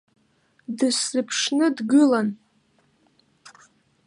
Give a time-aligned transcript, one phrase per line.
[0.77, 2.27] Дысзыԥшны дгылан.